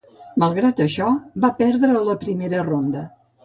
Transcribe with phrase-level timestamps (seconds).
[0.43, 1.11] Malgrat això,
[1.45, 3.09] va perdre a la primera ronda.